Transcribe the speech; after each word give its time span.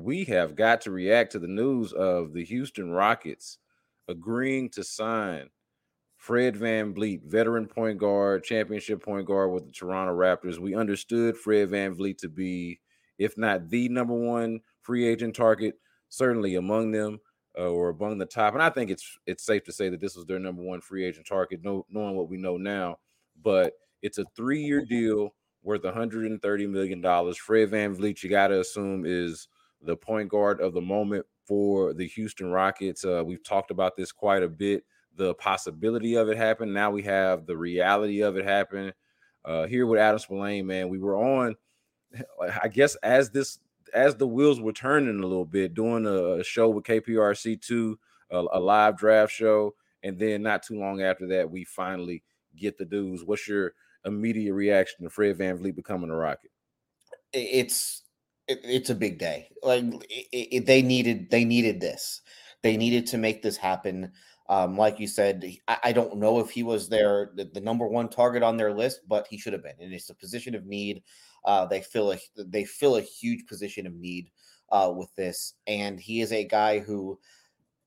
We 0.00 0.24
have 0.24 0.56
got 0.56 0.80
to 0.82 0.90
react 0.90 1.32
to 1.32 1.38
the 1.38 1.48
news 1.48 1.92
of 1.92 2.32
the 2.32 2.44
Houston 2.44 2.90
Rockets 2.90 3.58
agreeing 4.08 4.70
to 4.70 4.84
sign 4.84 5.48
Fred 6.16 6.54
VanVleet, 6.54 7.24
veteran 7.24 7.66
point 7.66 7.98
guard, 7.98 8.44
championship 8.44 9.02
point 9.02 9.26
guard 9.26 9.50
with 9.50 9.66
the 9.66 9.72
Toronto 9.72 10.14
Raptors. 10.14 10.58
We 10.58 10.74
understood 10.74 11.36
Fred 11.36 11.70
VanVleet 11.70 12.18
to 12.18 12.28
be, 12.28 12.80
if 13.18 13.36
not 13.36 13.68
the 13.70 13.88
number 13.88 14.14
one 14.14 14.60
free 14.82 15.06
agent 15.06 15.34
target, 15.34 15.74
certainly 16.08 16.54
among 16.54 16.92
them 16.92 17.18
uh, 17.58 17.68
or 17.68 17.90
among 17.90 18.18
the 18.18 18.26
top. 18.26 18.54
And 18.54 18.62
I 18.62 18.70
think 18.70 18.90
it's 18.90 19.18
it's 19.26 19.44
safe 19.44 19.64
to 19.64 19.72
say 19.72 19.88
that 19.88 20.00
this 20.00 20.14
was 20.14 20.26
their 20.26 20.38
number 20.38 20.62
one 20.62 20.80
free 20.80 21.04
agent 21.04 21.26
target, 21.26 21.64
know, 21.64 21.86
knowing 21.90 22.16
what 22.16 22.28
we 22.28 22.36
know 22.36 22.56
now. 22.56 22.98
But 23.42 23.72
it's 24.00 24.18
a 24.18 24.24
three 24.36 24.62
year 24.62 24.84
deal 24.84 25.34
worth 25.62 25.84
130 25.84 26.66
million 26.66 27.00
dollars. 27.00 27.36
Fred 27.36 27.70
VanVleet, 27.70 28.22
you 28.22 28.30
got 28.30 28.48
to 28.48 28.60
assume, 28.60 29.04
is 29.06 29.48
the 29.82 29.96
point 29.96 30.28
guard 30.28 30.60
of 30.60 30.74
the 30.74 30.80
moment 30.80 31.26
for 31.46 31.92
the 31.92 32.06
Houston 32.06 32.50
Rockets. 32.50 33.04
Uh, 33.04 33.22
we've 33.24 33.42
talked 33.42 33.70
about 33.70 33.96
this 33.96 34.12
quite 34.12 34.42
a 34.42 34.48
bit. 34.48 34.84
The 35.16 35.34
possibility 35.34 36.14
of 36.14 36.28
it 36.28 36.36
happen. 36.36 36.72
Now 36.72 36.90
we 36.90 37.02
have 37.02 37.46
the 37.46 37.56
reality 37.56 38.22
of 38.22 38.36
it 38.36 38.44
happen. 38.44 38.92
Uh, 39.44 39.66
here 39.66 39.86
with 39.86 40.00
Adam 40.00 40.18
Spolane, 40.18 40.64
man, 40.64 40.88
we 40.88 40.98
were 40.98 41.16
on. 41.16 41.56
I 42.62 42.68
guess 42.68 42.94
as 42.96 43.30
this 43.30 43.58
as 43.94 44.16
the 44.16 44.26
wheels 44.26 44.60
were 44.60 44.72
turning 44.72 45.18
a 45.18 45.26
little 45.26 45.44
bit, 45.44 45.74
doing 45.74 46.06
a, 46.06 46.42
show 46.42 46.70
with 46.70 46.84
KPRC 46.84 47.60
two, 47.60 47.98
a, 48.30 48.38
a 48.52 48.60
live 48.60 48.96
draft 48.96 49.32
show, 49.32 49.74
and 50.02 50.18
then 50.18 50.42
not 50.42 50.62
too 50.62 50.78
long 50.78 51.02
after 51.02 51.26
that, 51.28 51.50
we 51.50 51.64
finally 51.64 52.22
get 52.56 52.78
the 52.78 52.84
dudes. 52.84 53.24
What's 53.24 53.48
your 53.48 53.74
immediate 54.04 54.54
reaction 54.54 55.04
to 55.04 55.10
Fred 55.10 55.38
VanVleet 55.38 55.74
becoming 55.74 56.10
a 56.10 56.16
Rocket? 56.16 56.50
It's 57.32 58.02
it, 58.48 58.60
it's 58.64 58.90
a 58.90 58.94
big 58.94 59.18
day. 59.18 59.48
Like 59.62 59.84
it, 60.10 60.66
they 60.66 60.82
needed, 60.82 61.30
they 61.30 61.44
needed 61.44 61.80
this. 61.80 62.20
They 62.62 62.76
needed 62.76 63.06
to 63.08 63.18
make 63.18 63.42
this 63.42 63.56
happen. 63.56 64.12
Um, 64.48 64.76
like 64.76 65.00
you 65.00 65.06
said, 65.06 65.44
I, 65.68 65.78
I, 65.84 65.92
don't 65.92 66.16
know 66.16 66.40
if 66.40 66.50
he 66.50 66.62
was 66.62 66.88
their 66.88 67.30
the, 67.36 67.44
the, 67.44 67.60
number 67.60 67.86
one 67.86 68.08
target 68.08 68.42
on 68.42 68.56
their 68.56 68.72
list, 68.72 69.00
but 69.08 69.26
he 69.28 69.38
should 69.38 69.52
have 69.52 69.62
been. 69.62 69.76
And 69.80 69.92
it's 69.92 70.10
a 70.10 70.14
position 70.14 70.54
of 70.54 70.66
need. 70.66 71.02
Uh, 71.44 71.64
they 71.66 71.80
fill 71.80 72.12
a 72.12 72.18
they 72.36 72.64
fill 72.64 72.96
a 72.96 73.00
huge 73.00 73.46
position 73.46 73.86
of 73.86 73.94
need 73.94 74.30
uh, 74.70 74.92
with 74.94 75.14
this, 75.14 75.54
and 75.66 75.98
he 75.98 76.20
is 76.20 76.32
a 76.32 76.44
guy 76.44 76.80
who 76.80 77.18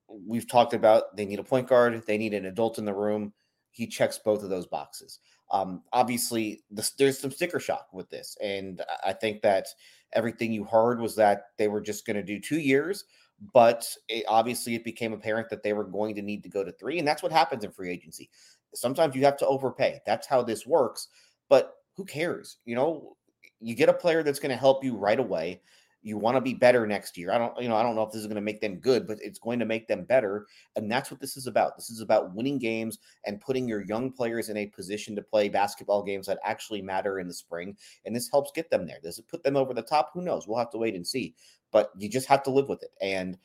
we've 0.08 0.48
talked 0.48 0.74
about. 0.74 1.16
They 1.16 1.26
need 1.26 1.40
a 1.40 1.44
point 1.44 1.68
guard. 1.68 2.02
They 2.06 2.18
need 2.18 2.34
an 2.34 2.46
adult 2.46 2.78
in 2.78 2.86
the 2.86 2.94
room. 2.94 3.34
He 3.72 3.88
checks 3.88 4.18
both 4.18 4.44
of 4.44 4.50
those 4.50 4.68
boxes. 4.68 5.20
Um, 5.52 5.84
obviously, 5.94 6.64
the, 6.72 6.90
there's 6.98 7.20
some 7.20 7.32
sticker 7.32 7.60
shock 7.60 7.88
with 7.94 8.10
this, 8.10 8.36
and 8.42 8.82
I 9.06 9.14
think 9.14 9.42
that 9.42 9.68
everything 10.16 10.52
you 10.52 10.64
heard 10.64 11.00
was 11.00 11.16
that 11.16 11.50
they 11.58 11.68
were 11.68 11.82
just 11.82 12.06
going 12.06 12.16
to 12.16 12.24
do 12.24 12.40
two 12.40 12.60
years, 12.60 13.06
but 13.54 13.88
it, 14.08 14.26
obviously 14.28 14.76
it 14.76 14.84
became 14.84 15.14
apparent 15.14 15.50
that 15.50 15.62
they 15.62 15.74
were 15.74 15.84
going 15.84 16.16
to 16.16 16.22
need 16.22 16.44
to 16.44 16.50
go 16.50 16.64
to 16.64 16.72
three, 16.72 17.00
and 17.00 17.08
that's 17.08 17.22
what 17.22 17.32
happens 17.32 17.64
in 17.64 17.72
free 17.72 17.92
agency. 17.92 18.30
Sometimes 18.74 19.16
you 19.16 19.24
have 19.26 19.38
to 19.38 19.48
overpay. 19.48 20.02
That's 20.06 20.28
how 20.28 20.42
this 20.42 20.66
works. 20.66 21.10
But 21.50 21.76
who 21.96 22.06
cares? 22.06 22.58
You 22.66 22.76
know, 22.76 23.16
you 23.60 23.76
get 23.76 23.90
a 23.90 23.94
player 23.94 24.24
that's 24.24 24.40
going 24.40 24.52
to 24.52 24.58
help 24.58 24.84
you 24.84 24.98
right 24.98 25.20
away 25.20 25.62
you 26.06 26.20
want 26.20 26.38
to 26.38 26.42
be 26.42 26.54
better 26.54 26.86
next 26.86 27.18
year. 27.18 27.32
I 27.32 27.40
don't, 27.40 27.60
you 27.60 27.68
know, 27.68 27.76
I 27.76 27.82
don't 27.82 27.96
know 27.96 28.04
if 28.04 28.12
this 28.12 28.22
is 28.22 28.28
going 28.28 28.36
to 28.36 28.42
make 28.42 28.62
them 28.62 28.76
good, 28.76 29.08
but 29.08 29.18
it's 29.24 29.40
going 29.40 29.58
to 29.58 29.66
make 29.66 29.88
them 29.88 30.04
better. 30.04 30.46
And 30.76 30.90
that's 30.90 31.10
what 31.10 31.20
this 31.20 31.36
is 31.36 31.48
about. 31.48 31.76
This 31.76 31.90
is 31.90 32.00
about 32.00 32.36
winning 32.36 32.60
games 32.60 33.00
and 33.26 33.42
putting 33.42 33.68
your 33.68 33.84
young 33.84 34.12
players 34.12 34.50
in 34.50 34.58
a 34.58 34.68
position 34.68 35.16
to 35.16 35.24
play 35.24 35.50
basketball 35.50 36.04
games 36.04 36.28
that 36.28 36.38
actually 36.46 36.84
matter 36.84 37.20
in 37.20 37.28
the 37.28 37.34
spring. 37.34 37.76
And 38.06 38.16
this 38.16 38.30
helps 38.30 38.52
get 38.54 38.70
them 38.70 38.86
there. 38.86 39.00
Does 39.02 39.18
it 39.18 39.28
put 39.28 39.42
them 39.42 39.58
over 39.58 39.74
the 39.74 39.82
top? 39.82 40.12
Who 40.14 40.22
knows? 40.22 40.48
We'll 40.48 40.60
have 40.60 40.70
to 40.74 40.78
wait 40.78 40.94
and 40.94 41.06
see. 41.06 41.34
But 41.72 41.90
you 41.98 42.08
just 42.08 42.28
have 42.28 42.44
to 42.44 42.52
live 42.52 42.70
with 42.70 42.84
it. 42.84 42.92
And 43.02 43.40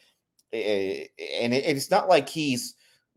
eh, 0.53 1.07
and 1.41 1.55
it's 1.55 1.91
not 1.91 2.11
like 2.11 2.29
he's 2.29 2.75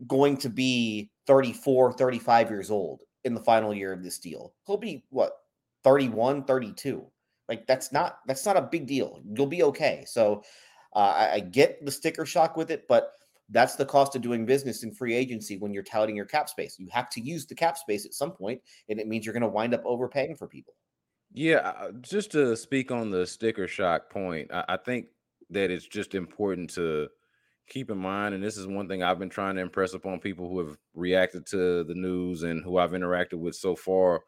going 0.08 0.38
to 0.38 0.50
be 0.50 1.12
34, 1.28 1.94
35 1.94 2.50
years 2.50 2.72
old 2.72 3.02
in 3.26 3.34
the 3.34 3.44
final 3.44 3.74
year 3.74 3.92
of 3.92 4.04
this 4.04 4.20
deal. 4.20 4.54
He'll 4.66 4.78
be 4.78 5.04
what 5.10 5.34
31, 5.84 6.46
32 6.46 7.06
like 7.54 7.68
that's 7.68 7.92
not 7.92 8.20
that's 8.26 8.46
not 8.46 8.58
a 8.58 8.62
big 8.62 8.88
deal. 8.88 9.22
You'll 9.36 9.46
be 9.46 9.64
okay. 9.64 10.04
So 10.08 10.44
uh, 10.96 11.14
I, 11.16 11.34
I 11.34 11.40
get 11.40 11.86
the 11.86 11.92
sticker 11.92 12.26
shock 12.26 12.58
with 12.58 12.72
it, 12.72 12.88
but 12.88 13.12
that's 13.50 13.76
the 13.76 13.86
cost 13.86 14.16
of 14.16 14.24
doing 14.24 14.46
business 14.46 14.84
in 14.84 14.92
free 14.92 15.14
agency 15.14 15.58
when 15.58 15.72
you're 15.72 15.84
touting 15.84 16.16
your 16.16 16.26
cap 16.26 16.50
space. 16.50 16.80
You 16.80 16.88
have 16.92 17.10
to 17.12 17.22
use 17.22 17.46
the 17.46 17.54
cap 17.54 17.78
space 17.78 18.06
at 18.06 18.14
some 18.14 18.32
point, 18.32 18.60
and 18.90 19.00
it 19.00 19.08
means 19.08 19.26
you're 19.26 19.34
going 19.34 19.42
to 19.42 19.48
wind 19.48 19.76
up 19.76 19.84
overpaying 19.86 20.36
for 20.36 20.48
people. 20.48 20.74
Yeah, 21.32 21.58
uh, 21.58 21.92
just 22.02 22.32
to 22.32 22.56
speak 22.56 22.92
on 22.92 23.12
the 23.12 23.28
sticker 23.28 23.68
shock 23.68 24.10
point, 24.10 24.52
I, 24.52 24.66
I 24.70 24.78
think 24.78 25.08
that 25.52 25.70
it's 25.70 25.88
just 25.88 26.16
important 26.16 26.72
to 26.72 27.10
keep 27.70 27.92
in 27.92 27.98
mind, 28.00 28.34
and 28.34 28.44
this 28.44 28.58
is 28.58 28.66
one 28.66 28.88
thing 28.88 29.04
I've 29.04 29.20
been 29.20 29.30
trying 29.30 29.56
to 29.56 29.62
impress 29.62 29.94
upon 29.94 30.20
people 30.20 30.50
who 30.50 30.60
have 30.60 30.78
reacted 30.96 31.46
to 31.48 31.84
the 31.84 31.96
news 31.96 32.42
and 32.42 32.64
who 32.64 32.78
I've 32.78 32.92
interacted 32.92 33.40
with 33.40 33.56
so 33.56 33.76
far 33.76 34.22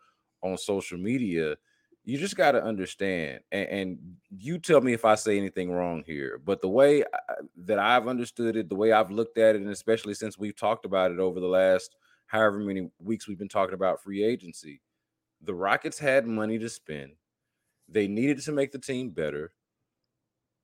on 0.44 0.58
social 0.58 1.00
media 1.00 1.56
you 2.06 2.18
just 2.18 2.38
got 2.38 2.52
to 2.52 2.64
understand 2.64 3.40
and, 3.52 3.68
and, 3.68 3.98
you 4.38 4.58
tell 4.58 4.82
me 4.82 4.92
if 4.92 5.06
i 5.06 5.16
say 5.16 5.38
anything 5.38 5.72
wrong 5.72 6.04
here 6.06 6.42
but 6.44 6.62
the 6.62 6.68
way 6.68 7.04
I, 7.04 7.34
that 7.56 7.80
i've 7.80 8.08
understood 8.08 8.58
it 8.58 8.68
the 8.68 8.76
way 8.76 8.92
i've 8.92 9.12
looked 9.12 9.38
at 9.38 9.56
it 9.56 9.62
and 9.62 9.72
especially 9.72 10.14
since 10.14 10.38
we've 10.38 10.58
talked 10.58 10.86
about 10.86 11.12
it 11.12 11.20
over 11.20 11.40
the 11.40 11.48
last 11.48 11.96
however 12.28 12.60
many 12.60 12.90
weeks 13.00 13.28
we've 13.28 13.40
been 13.40 13.48
talking 13.48 13.76
about 13.76 14.04
free 14.04 14.24
agency 14.24 14.82
the 15.46 15.54
rockets 15.54 16.00
had 16.00 16.28
money 16.28 16.58
to 16.60 16.70
spend. 16.70 17.12
They 17.88 18.08
needed 18.08 18.42
to 18.42 18.52
make 18.52 18.72
the 18.72 18.80
team 18.80 19.12
better. 19.12 19.54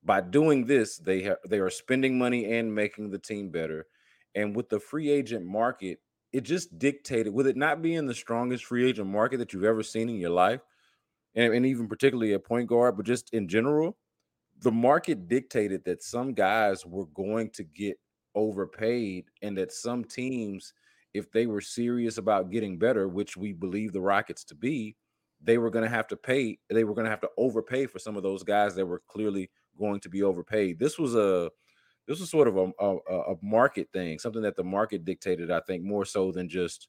By 0.04 0.20
doing 0.20 0.66
this 0.66 0.98
they 0.98 1.22
ha- 1.22 1.36
they 1.48 1.60
are 1.60 1.70
spending 1.70 2.18
money 2.18 2.52
and 2.58 2.74
making 2.74 3.10
the 3.10 3.20
team 3.20 3.50
better 3.50 3.86
and 4.34 4.56
with 4.56 4.68
the 4.68 4.80
free 4.80 5.08
agent 5.10 5.46
market 5.46 6.00
it 6.32 6.40
just 6.40 6.76
dictated 6.78 7.32
with 7.32 7.46
it 7.46 7.56
not 7.56 7.82
being 7.82 8.06
the 8.06 8.14
strongest 8.14 8.64
free 8.64 8.88
agent 8.88 9.06
market 9.06 9.36
that 9.36 9.52
you've 9.52 9.62
ever 9.62 9.82
seen 9.84 10.08
in 10.08 10.16
your 10.16 10.30
life 10.30 10.60
and, 11.34 11.54
and 11.54 11.66
even 11.66 11.88
particularly 11.88 12.32
a 12.32 12.38
point 12.38 12.68
guard, 12.68 12.96
but 12.96 13.06
just 13.06 13.32
in 13.32 13.48
general, 13.48 13.96
the 14.60 14.72
market 14.72 15.28
dictated 15.28 15.84
that 15.84 16.02
some 16.02 16.32
guys 16.34 16.86
were 16.86 17.06
going 17.06 17.50
to 17.50 17.64
get 17.64 17.98
overpaid 18.34 19.26
and 19.42 19.56
that 19.58 19.72
some 19.72 20.04
teams 20.04 20.72
if 21.14 21.30
they 21.30 21.46
were 21.46 21.60
serious 21.60 22.16
about 22.16 22.50
getting 22.50 22.78
better 22.78 23.06
which 23.06 23.36
we 23.36 23.52
believe 23.52 23.92
the 23.92 24.00
rockets 24.00 24.42
to 24.42 24.54
be 24.54 24.96
they 25.42 25.58
were 25.58 25.68
going 25.68 25.84
to 25.84 25.90
have 25.90 26.06
to 26.06 26.16
pay 26.16 26.58
they 26.70 26.84
were 26.84 26.94
going 26.94 27.04
to 27.04 27.10
have 27.10 27.20
to 27.20 27.28
overpay 27.36 27.84
for 27.84 27.98
some 27.98 28.16
of 28.16 28.22
those 28.22 28.42
guys 28.42 28.74
that 28.74 28.86
were 28.86 29.02
clearly 29.08 29.50
going 29.78 30.00
to 30.00 30.08
be 30.08 30.22
overpaid. 30.22 30.78
This 30.78 30.98
was 30.98 31.14
a 31.14 31.50
this 32.08 32.20
was 32.20 32.30
sort 32.30 32.48
of 32.48 32.56
a, 32.56 32.72
a, 32.80 33.32
a 33.32 33.36
market 33.42 33.88
thing 33.92 34.18
something 34.18 34.42
that 34.42 34.56
the 34.56 34.64
market 34.64 35.04
dictated 35.04 35.52
i 35.52 35.60
think 35.60 35.84
more 35.84 36.04
so 36.04 36.32
than 36.32 36.48
just 36.48 36.88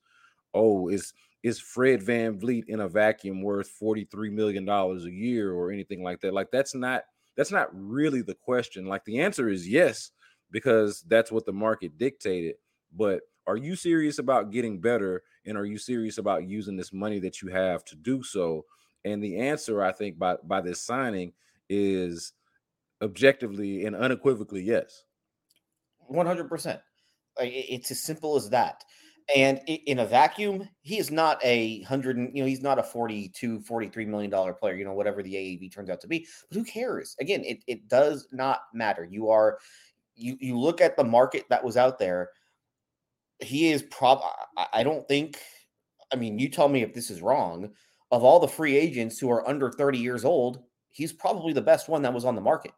oh 0.56 0.90
is 0.90 1.14
is 1.44 1.60
Fred 1.60 2.02
VanVleet 2.02 2.66
in 2.68 2.80
a 2.80 2.88
vacuum 2.88 3.42
worth 3.42 3.68
43 3.68 4.30
million 4.30 4.66
dollars 4.66 5.06
a 5.06 5.12
year 5.12 5.54
or 5.54 5.72
anything 5.72 6.04
like 6.04 6.22
that 6.22 6.34
like 6.34 6.52
that's 6.52 6.74
not 6.74 7.04
that's 7.36 7.52
not 7.52 7.70
really 7.74 8.22
the 8.22 8.36
question 8.36 8.86
like 8.86 9.06
the 9.06 9.20
answer 9.20 9.50
is 9.50 9.68
yes 9.68 10.12
because 10.52 11.04
that's 11.08 11.32
what 11.32 11.46
the 11.46 11.54
market 11.54 11.98
dictated 11.98 12.56
but 12.96 13.22
are 13.46 13.58
you 13.58 13.76
serious 13.76 14.20
about 14.20 14.52
getting 14.52 14.80
better 14.80 15.24
and 15.46 15.58
are 15.58 15.66
you 15.66 15.78
serious 15.78 16.18
about 16.18 16.48
using 16.48 16.78
this 16.78 16.94
money 16.94 17.20
that 17.20 17.42
you 17.42 17.50
have 17.50 17.84
to 17.86 17.96
do 17.96 18.24
so 18.24 18.66
And 19.06 19.22
the 19.24 19.38
answer, 19.40 19.82
I 19.84 19.92
think, 19.92 20.18
by 20.18 20.38
by 20.44 20.62
this 20.62 20.82
signing 20.82 21.34
is 21.70 22.34
objectively 23.02 23.86
and 23.86 23.96
unequivocally 23.96 24.64
yes. 24.64 25.04
100%. 26.10 26.82
Like, 27.38 27.52
it's 27.54 27.92
as 27.92 28.02
simple 28.02 28.36
as 28.36 28.50
that. 28.52 28.84
And 29.36 29.62
in 29.68 30.00
a 30.00 30.06
vacuum, 30.06 30.68
he 30.82 30.98
is 30.98 31.10
not 31.10 31.40
a 31.44 31.82
hundred, 31.84 32.18
you 32.18 32.42
know, 32.42 32.46
he's 32.46 32.62
not 32.62 32.80
a 32.80 32.84
42, 32.84 33.62
43 33.62 34.06
million 34.06 34.30
dollar 34.30 34.54
player, 34.54 34.76
you 34.76 34.86
know, 34.86 34.94
whatever 34.94 35.24
the 35.24 35.34
AAV 35.34 35.72
turns 35.72 35.90
out 35.90 36.02
to 36.02 36.08
be. 36.08 36.28
But 36.50 36.58
who 36.58 36.64
cares? 36.66 37.16
Again, 37.20 37.44
it, 37.46 37.64
it 37.68 37.88
does 37.88 38.28
not 38.32 38.62
matter. 38.74 39.08
You 39.10 39.30
are 39.30 39.60
you 40.16 40.38
you 40.40 40.60
look 40.60 40.82
at 40.82 40.98
the 40.98 41.04
market 41.04 41.46
that 41.50 41.64
was 41.64 41.78
out 41.78 42.00
there, 42.00 42.30
he 43.40 43.72
is 43.72 43.84
prob 43.84 44.22
I 44.74 44.84
don't 44.84 45.08
think 45.08 45.40
I 46.12 46.16
mean, 46.16 46.38
you 46.38 46.50
tell 46.50 46.70
me 46.70 46.84
if 46.84 46.94
this 46.94 47.10
is 47.10 47.22
wrong. 47.22 47.72
Of 48.12 48.24
all 48.24 48.40
the 48.40 48.48
free 48.48 48.78
agents 48.78 49.18
who 49.18 49.32
are 49.32 49.48
under 49.50 49.72
30 49.72 49.98
years 49.98 50.24
old, 50.24 50.62
he's 50.92 51.12
probably 51.12 51.52
the 51.54 51.62
best 51.62 51.90
one 51.90 52.04
that 52.04 52.14
was 52.14 52.26
on 52.26 52.36
the 52.36 52.42
market. 52.42 52.72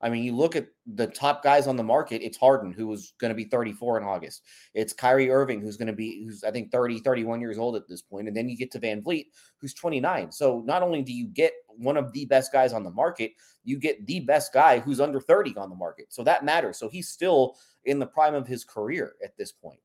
I 0.00 0.10
mean, 0.10 0.24
you 0.24 0.36
look 0.36 0.54
at 0.54 0.66
the 0.86 1.06
top 1.06 1.42
guys 1.42 1.66
on 1.66 1.76
the 1.76 1.82
market, 1.82 2.22
it's 2.22 2.36
Harden, 2.36 2.72
who 2.72 2.86
was 2.86 3.14
going 3.18 3.30
to 3.30 3.34
be 3.34 3.44
34 3.44 3.98
in 3.98 4.04
August. 4.04 4.42
It's 4.74 4.92
Kyrie 4.92 5.30
Irving, 5.30 5.60
who's 5.60 5.76
going 5.76 5.86
to 5.88 5.94
be, 5.94 6.24
who's 6.24 6.44
I 6.44 6.50
think 6.50 6.70
30, 6.70 6.98
31 6.98 7.40
years 7.40 7.58
old 7.58 7.74
at 7.74 7.88
this 7.88 8.02
point. 8.02 8.28
And 8.28 8.36
then 8.36 8.48
you 8.48 8.56
get 8.56 8.70
to 8.72 8.80
VanVleet, 8.80 9.26
who's 9.58 9.72
29. 9.72 10.30
So 10.32 10.62
not 10.66 10.82
only 10.82 11.02
do 11.02 11.12
you 11.12 11.28
get 11.28 11.52
one 11.68 11.96
of 11.96 12.12
the 12.12 12.26
best 12.26 12.52
guys 12.52 12.72
on 12.72 12.82
the 12.82 12.90
market, 12.90 13.32
you 13.64 13.78
get 13.78 14.06
the 14.06 14.20
best 14.20 14.52
guy 14.52 14.78
who's 14.78 15.00
under 15.00 15.20
30 15.20 15.56
on 15.56 15.70
the 15.70 15.76
market. 15.76 16.06
So 16.10 16.22
that 16.24 16.44
matters. 16.44 16.78
So 16.78 16.88
he's 16.88 17.08
still 17.08 17.56
in 17.84 17.98
the 17.98 18.06
prime 18.06 18.34
of 18.34 18.46
his 18.46 18.64
career 18.64 19.14
at 19.24 19.36
this 19.36 19.52
point. 19.52 19.80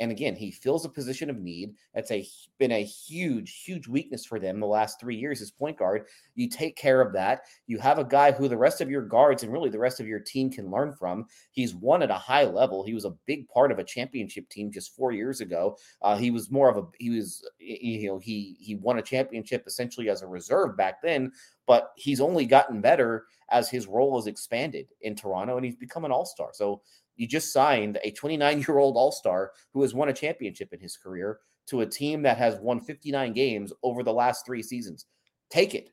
And 0.00 0.10
again, 0.10 0.34
he 0.34 0.50
fills 0.50 0.84
a 0.84 0.88
position 0.88 1.30
of 1.30 1.38
need. 1.38 1.74
That's 1.94 2.10
a 2.10 2.26
been 2.58 2.72
a 2.72 2.84
huge, 2.84 3.62
huge 3.64 3.86
weakness 3.86 4.24
for 4.24 4.40
them 4.40 4.58
the 4.58 4.66
last 4.66 4.98
three 4.98 5.16
years 5.16 5.40
as 5.40 5.50
point 5.50 5.78
guard. 5.78 6.06
You 6.34 6.48
take 6.48 6.76
care 6.76 7.00
of 7.00 7.12
that. 7.12 7.42
You 7.66 7.78
have 7.78 7.98
a 7.98 8.04
guy 8.04 8.32
who 8.32 8.48
the 8.48 8.56
rest 8.56 8.80
of 8.80 8.90
your 8.90 9.02
guards 9.02 9.42
and 9.42 9.52
really 9.52 9.70
the 9.70 9.78
rest 9.78 10.00
of 10.00 10.06
your 10.06 10.18
team 10.18 10.50
can 10.50 10.70
learn 10.70 10.94
from. 10.94 11.26
He's 11.52 11.74
won 11.74 12.02
at 12.02 12.10
a 12.10 12.14
high 12.14 12.44
level. 12.44 12.84
He 12.84 12.94
was 12.94 13.04
a 13.04 13.14
big 13.26 13.48
part 13.48 13.70
of 13.70 13.78
a 13.78 13.84
championship 13.84 14.48
team 14.48 14.72
just 14.72 14.96
four 14.96 15.12
years 15.12 15.40
ago. 15.40 15.76
Uh, 16.02 16.16
he 16.16 16.30
was 16.30 16.50
more 16.50 16.68
of 16.68 16.76
a 16.76 16.86
he 16.98 17.10
was 17.10 17.48
you 17.58 18.08
know 18.08 18.18
he 18.18 18.56
he 18.58 18.74
won 18.74 18.98
a 18.98 19.02
championship 19.02 19.64
essentially 19.66 20.08
as 20.08 20.22
a 20.22 20.26
reserve 20.26 20.76
back 20.76 21.02
then, 21.02 21.30
but 21.66 21.92
he's 21.96 22.20
only 22.20 22.46
gotten 22.46 22.80
better 22.80 23.26
as 23.50 23.68
his 23.68 23.86
role 23.86 24.16
has 24.16 24.26
expanded 24.26 24.86
in 25.02 25.14
Toronto 25.14 25.56
and 25.56 25.64
he's 25.64 25.76
become 25.76 26.04
an 26.04 26.12
all 26.12 26.26
star. 26.26 26.50
So 26.52 26.82
you 27.16 27.26
just 27.26 27.52
signed 27.52 27.98
a 28.02 28.10
29 28.10 28.64
year 28.66 28.78
old 28.78 28.96
All 28.96 29.12
Star 29.12 29.52
who 29.72 29.82
has 29.82 29.94
won 29.94 30.08
a 30.08 30.12
championship 30.12 30.72
in 30.72 30.80
his 30.80 30.96
career 30.96 31.38
to 31.66 31.80
a 31.80 31.86
team 31.86 32.22
that 32.22 32.38
has 32.38 32.56
won 32.60 32.80
59 32.80 33.32
games 33.32 33.72
over 33.82 34.02
the 34.02 34.12
last 34.12 34.44
three 34.44 34.62
seasons. 34.62 35.06
Take 35.50 35.74
it. 35.74 35.90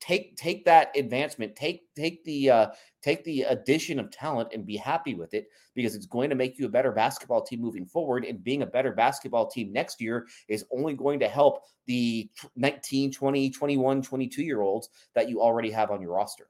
Take 0.00 0.36
take 0.36 0.66
that 0.66 0.94
advancement. 0.96 1.56
Take 1.56 1.82
take 1.94 2.24
the 2.24 2.50
uh, 2.50 2.66
take 3.00 3.24
the 3.24 3.42
addition 3.42 3.98
of 3.98 4.10
talent 4.10 4.50
and 4.52 4.66
be 4.66 4.76
happy 4.76 5.14
with 5.14 5.32
it 5.32 5.46
because 5.74 5.94
it's 5.94 6.04
going 6.04 6.28
to 6.28 6.36
make 6.36 6.58
you 6.58 6.66
a 6.66 6.68
better 6.70 6.92
basketball 6.92 7.42
team 7.42 7.60
moving 7.60 7.86
forward. 7.86 8.24
And 8.24 8.44
being 8.44 8.62
a 8.62 8.66
better 8.66 8.92
basketball 8.92 9.48
team 9.48 9.72
next 9.72 10.02
year 10.02 10.26
is 10.48 10.64
only 10.70 10.94
going 10.94 11.20
to 11.20 11.28
help 11.28 11.62
the 11.86 12.28
19, 12.56 13.12
20, 13.12 13.50
21, 13.50 14.02
22 14.02 14.42
year 14.42 14.60
olds 14.60 14.90
that 15.14 15.28
you 15.28 15.40
already 15.40 15.70
have 15.70 15.90
on 15.90 16.02
your 16.02 16.12
roster. 16.12 16.48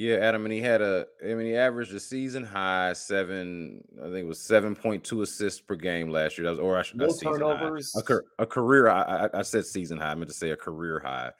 Yeah, 0.00 0.14
Adam, 0.14 0.46
and 0.46 0.52
he 0.54 0.62
had 0.62 0.80
a. 0.80 1.06
I 1.22 1.34
mean, 1.34 1.48
he 1.48 1.54
averaged 1.54 1.92
a 1.92 2.00
season 2.00 2.42
high 2.42 2.94
seven. 2.94 3.84
I 3.98 4.04
think 4.04 4.16
it 4.16 4.26
was 4.26 4.40
seven 4.40 4.74
point 4.74 5.04
two 5.04 5.20
assists 5.20 5.60
per 5.60 5.74
game 5.76 6.08
last 6.08 6.38
year. 6.38 6.46
That 6.46 6.52
was, 6.52 6.58
or 6.58 6.78
I 6.78 6.82
should 6.82 6.96
no 6.96 7.12
turnovers. 7.12 7.94
A, 7.94 8.20
a, 8.38 8.46
career. 8.46 8.88
I, 8.88 9.28
I, 9.34 9.42
said 9.42 9.66
season 9.66 9.98
high. 9.98 10.12
I 10.12 10.14
meant 10.14 10.30
to 10.30 10.34
say 10.34 10.52
a 10.52 10.56
career 10.56 11.00
high 11.00 11.32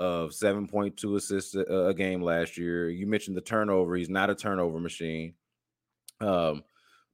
of 0.00 0.34
seven 0.34 0.66
point 0.66 0.96
two 0.96 1.14
assists 1.14 1.54
a, 1.54 1.60
a, 1.60 1.94
game 1.94 2.20
last 2.20 2.58
year. 2.58 2.90
You 2.90 3.06
mentioned 3.06 3.36
the 3.36 3.42
turnover. 3.42 3.94
He's 3.94 4.10
not 4.10 4.28
a 4.28 4.34
turnover 4.34 4.80
machine. 4.80 5.34
Um, 6.20 6.64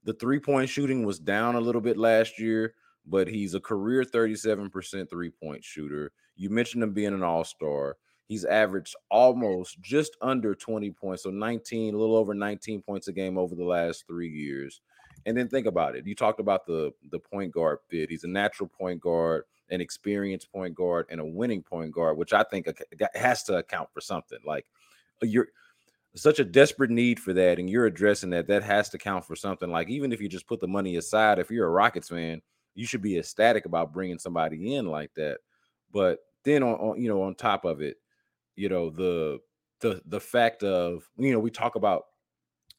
the 0.03 0.13
three 0.13 0.39
point 0.39 0.67
shooting 0.67 1.05
was 1.05 1.19
down 1.19 1.53
a 1.53 1.61
little 1.61 1.81
bit 1.81 1.97
last 1.97 2.39
year, 2.39 2.73
but 3.05 3.27
he's 3.27 3.53
a 3.53 3.59
career 3.59 4.03
thirty 4.03 4.35
seven 4.35 4.71
percent 4.71 5.11
three 5.11 5.29
point 5.29 5.63
shooter. 5.63 6.11
You 6.35 6.49
mentioned 6.49 6.81
him 6.81 6.93
being 6.93 7.13
an 7.13 7.21
all 7.21 7.43
star. 7.43 7.97
He's 8.27 8.43
averaged 8.43 8.95
almost 9.09 9.79
just 9.81 10.17
under 10.21 10.53
20 10.53 10.91
points, 10.91 11.23
so 11.23 11.29
19, 11.29 11.93
a 11.93 11.97
little 11.97 12.17
over 12.17 12.33
19 12.33 12.81
points 12.81 13.07
a 13.07 13.13
game 13.13 13.37
over 13.37 13.55
the 13.55 13.63
last 13.63 14.05
three 14.05 14.29
years. 14.29 14.81
And 15.25 15.35
then 15.35 15.47
think 15.47 15.65
about 15.65 15.95
it. 15.95 16.05
You 16.05 16.13
talked 16.13 16.39
about 16.39 16.65
the 16.65 16.93
the 17.09 17.19
point 17.19 17.51
guard 17.51 17.79
fit. 17.89 18.09
He's 18.09 18.23
a 18.23 18.29
natural 18.29 18.69
point 18.69 19.01
guard, 19.01 19.43
an 19.69 19.81
experienced 19.81 20.51
point 20.51 20.75
guard, 20.75 21.07
and 21.09 21.19
a 21.19 21.25
winning 21.25 21.63
point 21.63 21.91
guard, 21.91 22.17
which 22.17 22.33
I 22.33 22.43
think 22.43 22.67
has 23.13 23.43
to 23.43 23.57
account 23.57 23.89
for 23.93 24.01
something. 24.01 24.39
Like 24.45 24.65
uh, 25.23 25.25
you're 25.25 25.47
such 26.15 26.39
a 26.39 26.45
desperate 26.45 26.91
need 26.91 27.19
for 27.19 27.33
that, 27.33 27.59
and 27.59 27.69
you're 27.69 27.85
addressing 27.85 28.29
that. 28.31 28.47
That 28.47 28.63
has 28.63 28.89
to 28.89 28.97
count 28.97 29.25
for 29.25 29.35
something. 29.35 29.69
Like 29.69 29.89
even 29.89 30.11
if 30.11 30.21
you 30.21 30.29
just 30.29 30.47
put 30.47 30.61
the 30.61 30.67
money 30.67 30.97
aside, 30.97 31.39
if 31.39 31.51
you're 31.51 31.67
a 31.67 31.71
Rockets 31.71 32.09
fan, 32.09 32.41
you 32.75 32.85
should 32.85 33.01
be 33.01 33.17
ecstatic 33.17 33.65
about 33.65 33.93
bringing 33.93 34.19
somebody 34.19 34.75
in 34.75 34.85
like 34.87 35.13
that. 35.15 35.39
But 35.91 36.19
then 36.43 36.63
on, 36.63 36.75
on 36.75 37.01
you 37.01 37.09
know 37.09 37.23
on 37.23 37.35
top 37.35 37.65
of 37.65 37.81
it, 37.81 37.97
you 38.57 38.67
know 38.67 38.89
the 38.89 39.39
the 39.79 40.01
the 40.07 40.19
fact 40.19 40.63
of 40.63 41.07
you 41.17 41.31
know 41.31 41.39
we 41.39 41.51
talk 41.51 41.75
about 41.75 42.03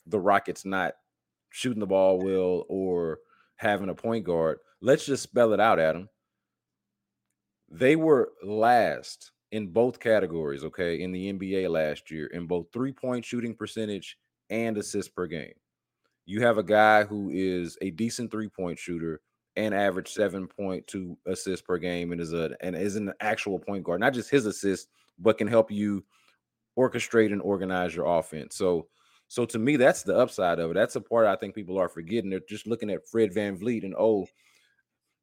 the 0.07 0.19
Rockets 0.19 0.67
not 0.67 0.95
shooting 1.51 1.81
the 1.81 1.87
ball 1.87 2.19
well 2.19 2.67
or 2.69 3.21
having 3.57 3.89
a 3.89 3.95
point 3.95 4.25
guard. 4.25 4.59
Let's 4.81 5.07
just 5.07 5.23
spell 5.23 5.53
it 5.53 5.61
out, 5.61 5.79
Adam. 5.79 6.09
They 7.71 7.97
were 7.97 8.33
last 8.43 9.33
in 9.53 9.69
both 9.69 10.01
categories, 10.01 10.65
okay, 10.65 11.01
in 11.01 11.13
the 11.13 11.33
NBA 11.33 11.71
last 11.71 12.11
year 12.11 12.27
in 12.29 12.47
both 12.47 12.67
three-point 12.73 13.25
shooting 13.25 13.55
percentage 13.55 14.19
and 14.51 14.77
assists 14.77 15.11
per 15.11 15.27
game. 15.27 15.53
You 16.27 16.43
have 16.43 16.59
a 16.59 16.63
guy 16.63 17.05
who 17.05 17.31
is 17.33 17.79
a 17.81 17.91
decent 17.91 18.31
three-point 18.31 18.79
shooter 18.79 19.21
and 19.57 19.75
average 19.75 20.15
7.2 20.15 21.17
assists 21.27 21.67
per 21.67 21.79
game 21.79 22.13
and 22.13 22.21
is 22.21 22.33
a 22.33 22.51
and 22.61 22.77
is 22.77 22.97
an 22.97 23.13
actual 23.21 23.59
point 23.59 23.85
guard, 23.85 24.01
not 24.01 24.15
just 24.15 24.31
his 24.31 24.47
assists, 24.47 24.89
but 25.19 25.39
can 25.39 25.47
help 25.47 25.71
you 25.71 26.05
orchestrate 26.79 27.33
and 27.33 27.43
organize 27.43 27.95
your 27.95 28.07
offense. 28.07 28.57
So, 28.57 28.87
so 29.27 29.45
to 29.47 29.59
me, 29.59 29.77
that's 29.77 30.03
the 30.03 30.17
upside 30.17 30.59
of 30.59 30.71
it. 30.71 30.75
That's 30.75 30.97
a 30.97 31.01
part 31.01 31.27
I 31.27 31.37
think 31.37 31.55
people 31.55 31.79
are 31.79 31.89
forgetting. 31.89 32.31
They're 32.31 32.41
just 32.49 32.67
looking 32.67 32.91
at 32.91 33.07
Fred 33.09 33.35
VanVleet 33.35 33.85
and 33.85 33.95
oh, 33.99 34.27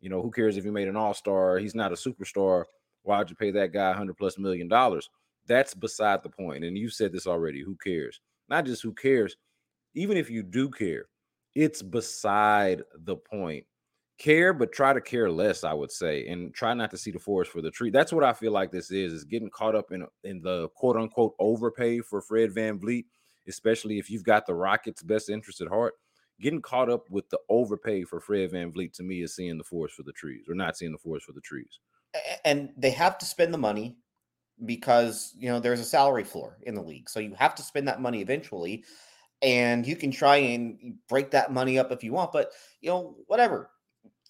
you 0.02 0.10
know, 0.10 0.22
who 0.22 0.32
cares 0.32 0.58
if 0.58 0.64
he 0.64 0.70
made 0.70 0.88
an 0.88 0.98
all-star? 0.98 1.58
He's 1.58 1.74
not 1.74 1.92
a 1.92 1.96
superstar. 1.96 2.66
Why'd 3.04 3.30
you 3.30 3.36
pay 3.36 3.52
that 3.52 3.74
guy 3.74 3.90
100 3.90 4.18
plus 4.18 4.38
million 4.38 4.68
dollars? 4.68 5.10
That's 5.48 5.74
beside 5.74 6.24
the 6.24 6.30
point. 6.30 6.64
And 6.64 6.78
you 6.78 6.90
said 6.90 7.12
this 7.12 7.28
already. 7.28 7.62
Who 7.64 7.76
cares? 7.84 8.20
Not 8.50 8.66
just 8.66 8.84
who 8.84 8.94
cares, 8.94 9.36
even 9.94 10.18
if 10.18 10.30
you 10.30 10.44
do 10.44 10.70
care, 10.70 11.06
it's 11.56 11.82
beside 11.82 12.84
the 13.06 13.16
point 13.16 13.66
care 14.18 14.54
but 14.54 14.72
try 14.72 14.94
to 14.94 15.02
care 15.02 15.30
less 15.30 15.66
i 15.66 15.74
would 15.74 15.92
say 15.92 16.26
and 16.28 16.54
try 16.54 16.74
not 16.74 16.90
to 16.90 16.98
see 16.98 17.12
the 17.12 17.20
forest 17.20 17.52
for 17.52 17.62
the 17.62 17.70
tree. 17.70 17.90
That's 17.90 18.14
what 18.14 18.24
i 18.24 18.32
feel 18.32 18.54
like 18.54 18.72
this 18.72 18.90
is 18.90 19.12
is 19.12 19.24
getting 19.26 19.50
caught 19.50 19.76
up 19.76 19.92
in 19.92 20.06
in 20.24 20.42
the 20.42 20.70
quote 20.70 20.96
unquote 20.96 21.34
overpay 21.40 22.00
for 22.00 22.22
fred 22.22 22.54
van 22.54 22.80
vanvleet 22.80 23.06
especially 23.48 24.00
if 24.00 24.10
you've 24.10 24.24
got 24.24 24.46
the 24.46 24.54
rockets 24.54 25.04
best 25.04 25.30
interest 25.30 25.62
at 25.62 25.68
heart. 25.68 25.94
Getting 26.42 26.62
caught 26.62 26.90
up 26.90 27.10
with 27.10 27.30
the 27.30 27.40
overpay 27.50 28.04
for 28.04 28.20
fred 28.20 28.52
van 28.52 28.72
vanvleet 28.72 28.94
to 28.94 29.04
me 29.04 29.22
is 29.22 29.36
seeing 29.36 29.58
the 29.58 29.64
forest 29.64 29.96
for 29.96 30.04
the 30.04 30.12
trees 30.12 30.46
or 30.50 30.56
not 30.56 30.78
seeing 30.78 30.92
the 30.92 30.98
forest 30.98 31.26
for 31.26 31.32
the 31.34 31.42
trees. 31.42 31.80
And 32.44 32.70
they 32.78 32.92
have 32.92 33.18
to 33.20 33.26
spend 33.26 33.54
the 33.54 33.58
money 33.58 33.98
because 34.66 35.34
you 35.38 35.50
know 35.50 35.60
there's 35.60 35.82
a 35.82 35.86
salary 35.86 36.24
floor 36.24 36.58
in 36.62 36.76
the 36.76 36.82
league 36.82 37.10
so 37.10 37.20
you 37.20 37.36
have 37.38 37.54
to 37.54 37.62
spend 37.62 37.90
that 37.90 38.00
money 38.00 38.22
eventually 38.22 38.86
and 39.42 39.86
you 39.86 39.98
can 39.98 40.12
try 40.12 40.38
and 40.38 40.96
break 41.10 41.30
that 41.32 41.52
money 41.52 41.78
up 41.78 41.92
if 41.92 42.06
you 42.06 42.14
want 42.14 42.32
but 42.32 42.52
you 42.80 42.90
know 42.90 43.18
whatever 43.28 43.70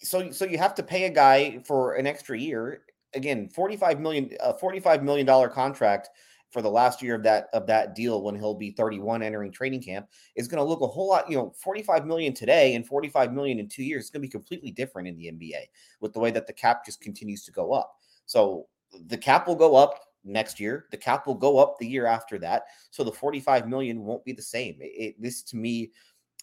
so 0.02 0.30
so 0.30 0.44
you 0.44 0.58
have 0.58 0.74
to 0.74 0.82
pay 0.82 1.04
a 1.04 1.10
guy 1.10 1.58
for 1.64 1.94
an 1.94 2.06
extra 2.06 2.38
year 2.38 2.82
again 3.14 3.48
45 3.48 4.00
million 4.00 4.30
a 4.40 4.56
45 4.56 5.02
million 5.02 5.26
dollar 5.26 5.48
contract 5.48 6.10
for 6.50 6.62
the 6.62 6.70
last 6.70 7.02
year 7.02 7.14
of 7.14 7.22
that 7.22 7.48
of 7.52 7.66
that 7.66 7.94
deal 7.94 8.22
when 8.22 8.34
he'll 8.34 8.54
be 8.54 8.70
31 8.70 9.22
entering 9.22 9.50
training 9.50 9.82
camp 9.82 10.06
is 10.36 10.48
going 10.48 10.62
to 10.62 10.68
look 10.68 10.80
a 10.80 10.86
whole 10.86 11.08
lot 11.08 11.28
you 11.30 11.36
know 11.36 11.52
45 11.62 12.06
million 12.06 12.32
today 12.32 12.74
and 12.74 12.86
45 12.86 13.32
million 13.32 13.58
in 13.58 13.68
2 13.68 13.82
years 13.82 14.04
is 14.04 14.10
going 14.10 14.22
to 14.22 14.28
be 14.28 14.30
completely 14.30 14.70
different 14.70 15.08
in 15.08 15.16
the 15.16 15.26
NBA 15.26 15.66
with 16.00 16.12
the 16.12 16.20
way 16.20 16.30
that 16.30 16.46
the 16.46 16.52
cap 16.52 16.84
just 16.84 17.00
continues 17.00 17.44
to 17.44 17.52
go 17.52 17.72
up. 17.72 17.96
So 18.26 18.68
the 19.08 19.18
cap 19.18 19.46
will 19.46 19.56
go 19.56 19.76
up 19.76 20.00
next 20.24 20.58
year 20.58 20.86
the 20.90 20.96
cap 20.96 21.26
will 21.26 21.34
go 21.34 21.58
up 21.58 21.78
the 21.78 21.86
year 21.86 22.06
after 22.06 22.38
that 22.38 22.64
so 22.90 23.04
the 23.04 23.12
45 23.12 23.68
million 23.68 24.02
won't 24.02 24.24
be 24.24 24.32
the 24.32 24.42
same. 24.42 24.76
It, 24.80 24.92
it, 24.96 25.22
this 25.22 25.42
to 25.44 25.56
me 25.56 25.92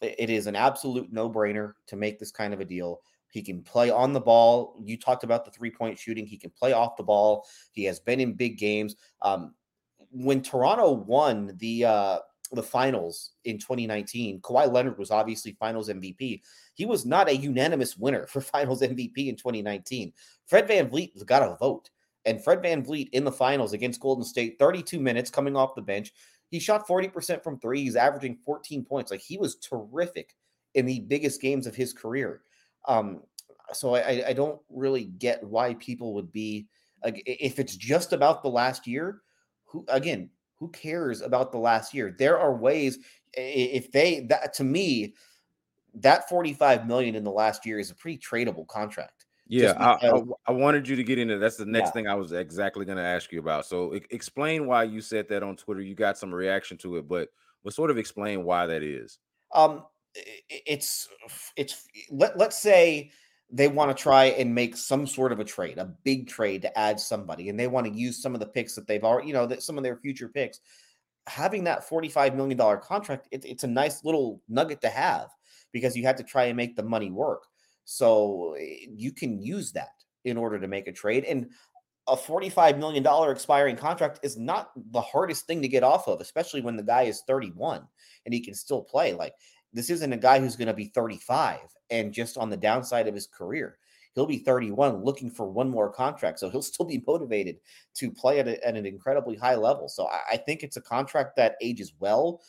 it 0.02 0.30
is 0.30 0.48
an 0.48 0.56
absolute 0.56 1.12
no-brainer 1.12 1.74
to 1.88 1.96
make 1.96 2.20
this 2.20 2.32
kind 2.32 2.54
of 2.54 2.60
a 2.60 2.66
deal 2.66 3.02
he 3.34 3.42
can 3.42 3.64
play 3.64 3.90
on 3.90 4.14
the 4.14 4.22
ball. 4.22 4.80
You 4.84 4.96
talked 4.96 5.24
about 5.24 5.44
the 5.44 5.50
three 5.50 5.72
point 5.72 5.98
shooting. 5.98 6.28
He 6.28 6.38
can 6.38 6.52
play 6.52 6.72
off 6.72 6.96
the 6.96 7.04
ball. 7.04 7.48
He 7.72 7.84
has 7.86 8.00
been 8.00 8.20
in 8.20 8.34
big 8.34 8.60
games. 8.60 8.96
Um, 9.24 9.56
when 10.12 10.44
Toronto 10.44 10.92
won 10.92 11.56
the 11.58 11.84
uh, 11.84 12.20
the 12.52 12.62
finals 12.62 13.32
in 13.46 13.58
2019, 13.58 14.40
Kawhi 14.42 14.72
Leonard 14.72 15.00
was 15.00 15.10
obviously 15.10 15.58
finals 15.60 15.90
MVP. 15.90 16.42
He 16.76 16.86
was 16.86 17.08
not 17.08 17.28
a 17.28 17.36
unanimous 17.36 17.98
winner 17.98 18.28
for 18.28 18.40
finals 18.56 18.84
MVP 18.84 19.30
in 19.30 19.36
2019. 19.36 20.14
Fred 20.46 20.68
VanVleet 20.68 21.26
got 21.26 21.42
a 21.42 21.56
vote. 21.56 21.90
And 22.26 22.42
Fred 22.42 22.62
VanVleet 22.62 23.10
in 23.14 23.24
the 23.24 23.32
finals 23.32 23.74
against 23.74 24.00
Golden 24.00 24.24
State, 24.24 24.58
32 24.60 25.00
minutes 25.00 25.32
coming 25.32 25.56
off 25.56 25.76
the 25.76 25.82
bench. 25.82 26.14
He 26.50 26.60
shot 26.60 26.88
40% 26.88 27.44
from 27.44 27.60
three. 27.60 27.82
He's 27.82 27.96
averaging 27.96 28.38
14 28.46 28.86
points. 28.86 29.10
Like 29.10 29.22
he 29.22 29.40
was 29.40 29.56
terrific 29.56 30.36
in 30.76 30.86
the 30.86 31.00
biggest 31.00 31.42
games 31.42 31.66
of 31.66 31.76
his 31.76 31.94
career. 31.94 32.42
Um, 32.88 33.22
so 33.72 33.96
I, 33.96 34.24
I 34.28 34.34
don't 34.34 34.60
really 34.70 35.06
get 35.06 35.44
why 35.44 35.74
people 35.76 36.14
would 36.16 36.32
be 36.32 36.68
like 37.04 37.24
if 37.26 37.60
it's 37.60 37.76
just 37.76 38.14
about 38.14 38.44
the 38.44 38.50
last 38.50 38.88
year. 38.88 39.22
Who 39.66 39.86
again? 39.88 40.30
Who 40.60 40.70
cares 40.70 41.22
about 41.22 41.52
the 41.52 41.58
last 41.58 41.94
year? 41.94 42.16
There 42.18 42.40
are 42.40 42.56
ways. 42.56 43.00
If 43.34 43.92
they 43.92 44.22
that 44.30 44.54
to 44.56 44.64
me, 44.64 45.16
that 45.96 46.30
45 46.30 46.88
million 46.88 47.16
in 47.16 47.24
the 47.24 47.32
last 47.32 47.66
year 47.66 47.80
is 47.80 47.92
a 47.92 47.96
pretty 47.96 48.18
tradable 48.18 48.68
contract. 48.68 49.26
Yeah, 49.48 49.74
I, 49.78 50.08
I, 50.08 50.22
I, 50.48 50.52
wanted 50.52 50.88
you 50.88 50.96
to 50.96 51.04
get 51.04 51.20
into 51.20 51.38
that's 51.38 51.58
the 51.58 51.66
next 51.66 51.88
yeah. 51.88 51.92
thing 51.92 52.08
I 52.08 52.16
was 52.16 52.32
exactly 52.32 52.86
going 52.86 52.98
to 52.98 53.04
ask 53.04 53.32
you 53.32 53.40
about. 53.40 53.66
So 53.66 53.92
explain 54.10 54.66
why 54.68 54.84
you 54.84 55.02
said 55.02 55.28
that 55.30 55.44
on 55.44 55.58
Twitter. 55.58 55.82
You 55.82 55.96
got 55.96 56.18
some 56.18 56.34
reaction 56.34 56.78
to 56.78 56.98
it, 56.98 57.08
but 57.08 57.30
but 57.64 57.74
sort 57.74 57.92
of 57.92 57.98
explain 57.98 58.46
why 58.46 58.66
that 58.68 58.84
is. 58.84 59.20
Um, 59.54 59.84
it's 60.16 61.08
it's 61.56 61.88
let, 62.10 62.38
let's 62.38 62.58
say 62.58 63.12
they 63.52 63.68
want 63.68 63.96
to 63.96 64.02
try 64.02 64.26
and 64.26 64.54
make 64.54 64.76
some 64.76 65.06
sort 65.06 65.32
of 65.32 65.40
a 65.40 65.44
trade, 65.44 65.78
a 65.78 65.94
big 66.04 66.28
trade 66.28 66.64
to 66.64 66.78
add 66.78 67.00
somebody, 67.00 67.50
and 67.50 67.60
they 67.60 67.68
want 67.68 67.86
to 67.86 67.94
use 67.94 68.22
some 68.22 68.34
of 68.34 68.40
the 68.40 68.48
picks 68.48 68.74
that 68.76 68.88
they've 68.88 69.04
already, 69.04 69.28
you 69.28 69.34
know, 69.34 69.46
that 69.46 69.62
some 69.62 69.78
of 69.78 69.84
their 69.84 69.98
future 69.98 70.28
picks. 70.28 70.60
Having 71.28 71.64
that 71.66 71.88
$45 71.88 72.36
million 72.36 72.58
contract, 72.82 73.28
it, 73.32 73.46
it's 73.46 73.64
a 73.64 73.68
nice 73.68 74.04
little 74.04 74.42
nugget 74.50 74.82
to 74.82 74.90
have 74.90 75.30
because 75.72 75.96
you 75.96 76.04
have 76.04 76.18
to 76.18 76.24
try 76.24 76.46
and 76.46 76.58
make 76.58 76.76
the 76.76 76.84
money 76.84 77.12
work. 77.12 77.44
So 77.86 78.56
eh, 78.60 78.88
you 78.90 79.12
can 79.12 79.42
use 79.42 79.72
that 79.74 80.04
in 80.26 80.36
order 80.36 80.60
to 80.60 80.68
make 80.68 80.88
a 80.88 80.92
trade. 80.92 81.24
And 81.24 81.50
a 82.08 82.18
$45 82.18 82.78
million 82.78 83.06
expiring 83.32 83.76
contract 83.78 84.20
is 84.24 84.38
not 84.38 84.72
the 84.92 85.02
hardest 85.02 85.48
thing 85.48 85.62
to 85.62 85.68
get 85.68 85.84
off 85.84 86.08
of, 86.08 86.20
especially 86.20 86.62
when 86.62 86.76
the 86.76 86.84
guy 86.84 87.04
is 87.04 87.24
31 87.28 87.88
and 88.26 88.34
he 88.34 88.42
can 88.42 88.56
still 88.56 88.82
play. 88.82 89.14
Like 89.14 89.34
this 89.74 89.90
isn't 89.90 90.14
a 90.14 90.18
guy 90.18 90.40
who's 90.40 90.56
going 90.56 90.68
to 90.68 90.74
be 90.74 90.86
35 90.86 91.60
and 91.90 92.14
just 92.14 92.38
on 92.38 92.50
the 92.50 92.58
downside 92.58 93.08
of 93.08 93.16
his 93.16 93.28
career. 93.28 93.78
He'll 94.16 94.26
be 94.26 94.38
31 94.38 95.04
looking 95.04 95.32
for 95.32 95.48
one 95.48 95.70
more 95.70 95.92
contract. 95.92 96.40
So 96.40 96.50
he'll 96.50 96.62
still 96.74 96.86
be 96.86 97.04
motivated 97.06 97.58
to 97.96 98.12
play 98.12 98.40
at, 98.40 98.48
a, 98.48 98.66
at 98.66 98.76
an 98.76 98.86
incredibly 98.86 99.36
high 99.36 99.56
level. 99.56 99.90
So 99.90 100.08
I, 100.08 100.34
I, 100.34 100.38
think 100.38 100.64
it's 100.64 100.78
a 100.78 100.82
contract 100.82 101.36
that 101.38 101.56
ages 101.62 101.94
well 102.00 102.42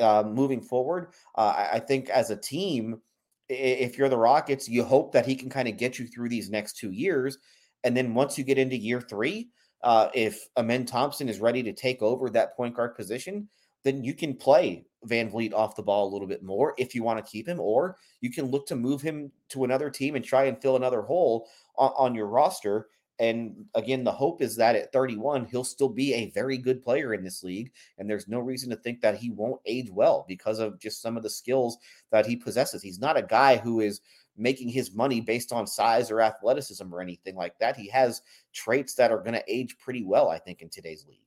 uh, 0.00 0.24
moving 0.26 0.60
forward. 0.60 1.12
Uh, 1.36 1.54
I, 1.56 1.68
I 1.74 1.78
think 1.78 2.08
as 2.10 2.30
a 2.30 2.36
team, 2.36 3.00
if 3.48 3.96
you're 3.96 4.08
the 4.08 4.18
Rockets, 4.18 4.68
you 4.68 4.82
hope 4.82 5.12
that 5.12 5.26
he 5.26 5.36
can 5.36 5.48
kind 5.48 5.68
of 5.68 5.76
get 5.76 5.98
you 5.98 6.06
through 6.06 6.28
these 6.28 6.50
next 6.50 6.76
two 6.76 6.90
years. 6.90 7.38
And 7.84 7.96
then 7.96 8.14
once 8.14 8.36
you 8.36 8.42
get 8.42 8.58
into 8.58 8.76
year 8.76 9.00
three, 9.00 9.50
uh, 9.82 10.08
if 10.14 10.48
Amen 10.56 10.84
Thompson 10.84 11.28
is 11.28 11.38
ready 11.38 11.62
to 11.62 11.72
take 11.72 12.02
over 12.02 12.28
that 12.30 12.56
point 12.56 12.74
guard 12.74 12.96
position, 12.96 13.48
then 13.86 14.02
you 14.02 14.14
can 14.14 14.34
play 14.34 14.84
VanVleet 15.06 15.52
off 15.54 15.76
the 15.76 15.82
ball 15.82 16.08
a 16.08 16.12
little 16.12 16.26
bit 16.26 16.42
more 16.42 16.74
if 16.76 16.92
you 16.92 17.04
want 17.04 17.24
to 17.24 17.30
keep 17.30 17.46
him, 17.46 17.60
or 17.60 17.96
you 18.20 18.32
can 18.32 18.46
look 18.46 18.66
to 18.66 18.74
move 18.74 19.00
him 19.00 19.30
to 19.50 19.62
another 19.62 19.90
team 19.90 20.16
and 20.16 20.24
try 20.24 20.46
and 20.46 20.60
fill 20.60 20.74
another 20.74 21.02
hole 21.02 21.48
on, 21.76 21.92
on 21.96 22.14
your 22.14 22.26
roster. 22.26 22.88
And 23.20 23.64
again, 23.76 24.02
the 24.02 24.10
hope 24.10 24.42
is 24.42 24.56
that 24.56 24.74
at 24.74 24.92
31, 24.92 25.46
he'll 25.46 25.62
still 25.62 25.88
be 25.88 26.12
a 26.14 26.30
very 26.30 26.58
good 26.58 26.82
player 26.82 27.14
in 27.14 27.22
this 27.22 27.44
league. 27.44 27.70
And 27.96 28.10
there's 28.10 28.26
no 28.26 28.40
reason 28.40 28.70
to 28.70 28.76
think 28.76 29.00
that 29.02 29.16
he 29.16 29.30
won't 29.30 29.60
age 29.66 29.88
well 29.88 30.24
because 30.26 30.58
of 30.58 30.80
just 30.80 31.00
some 31.00 31.16
of 31.16 31.22
the 31.22 31.30
skills 31.30 31.78
that 32.10 32.26
he 32.26 32.34
possesses. 32.34 32.82
He's 32.82 32.98
not 32.98 33.16
a 33.16 33.22
guy 33.22 33.56
who 33.56 33.78
is 33.78 34.00
making 34.36 34.68
his 34.68 34.92
money 34.96 35.20
based 35.20 35.52
on 35.52 35.64
size 35.64 36.10
or 36.10 36.20
athleticism 36.20 36.92
or 36.92 37.00
anything 37.00 37.36
like 37.36 37.56
that. 37.60 37.76
He 37.76 37.88
has 37.90 38.20
traits 38.52 38.94
that 38.94 39.12
are 39.12 39.20
going 39.20 39.34
to 39.34 39.44
age 39.46 39.78
pretty 39.78 40.02
well, 40.02 40.28
I 40.28 40.40
think, 40.40 40.60
in 40.60 40.70
today's 40.70 41.06
league. 41.06 41.20